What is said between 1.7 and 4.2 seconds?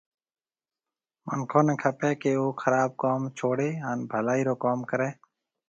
کپيَ ڪيَ او خراب ڪوم ڇوڙيَ هانَ